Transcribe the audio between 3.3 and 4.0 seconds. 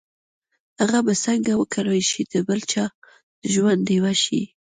د ژوند